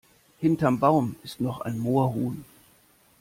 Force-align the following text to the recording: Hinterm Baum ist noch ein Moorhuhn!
Hinterm 0.39 0.79
Baum 0.79 1.15
ist 1.21 1.41
noch 1.41 1.61
ein 1.61 1.77
Moorhuhn! 1.77 2.43